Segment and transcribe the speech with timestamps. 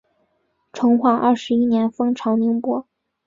[0.73, 2.87] 成化二十一年封长宁伯。